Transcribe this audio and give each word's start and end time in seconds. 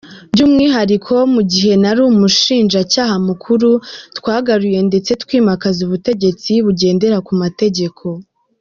"By'umwihariko, 0.33 1.13
mu 1.33 1.41
gihe 1.51 1.71
nari 1.81 1.99
umushinjacyaha 2.11 3.15
mukuru, 3.27 3.69
twagaruye 4.17 4.79
ndetse 4.89 5.11
twimakaza 5.23 5.79
ubutegetsi 5.87 6.51
bugendera 6.65 7.17
ku 7.27 7.33
mategeko". 7.43 8.05